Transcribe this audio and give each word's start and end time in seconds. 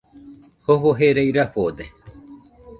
Jofo 0.65 0.95
jerai 1.01 1.27
rafode 1.37 1.85